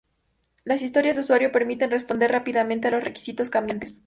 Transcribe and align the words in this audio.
Las 0.63 0.81
historias 0.81 1.15
de 1.15 1.21
usuario 1.21 1.51
permiten 1.51 1.91
responder 1.91 2.31
rápidamente 2.31 2.87
a 2.87 2.91
los 2.91 3.03
requisitos 3.03 3.51
cambiantes. 3.51 3.99